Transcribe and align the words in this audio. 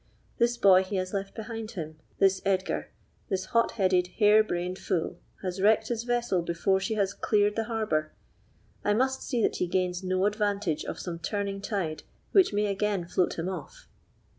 This 0.39 0.57
boy 0.57 0.81
he 0.81 0.95
has 0.95 1.13
left 1.13 1.35
behind 1.35 1.69
him—this 1.77 2.41
Edgar—this 2.43 3.45
hot 3.45 3.73
headed, 3.73 4.07
hare 4.17 4.43
brained 4.43 4.79
fool, 4.79 5.19
has 5.43 5.61
wrecked 5.61 5.89
his 5.89 6.05
vessel 6.05 6.41
before 6.41 6.79
she 6.79 6.95
has 6.95 7.13
cleared 7.13 7.55
the 7.55 7.65
harbor. 7.65 8.11
I 8.83 8.95
must 8.95 9.21
see 9.21 9.43
that 9.43 9.57
he 9.57 9.67
gains 9.67 10.03
no 10.03 10.25
advantage 10.25 10.85
of 10.85 10.97
some 10.99 11.19
turning 11.19 11.61
tide 11.61 12.01
which 12.31 12.51
may 12.51 12.65
again 12.65 13.05
float 13.05 13.37
him 13.37 13.47
off. 13.47 13.87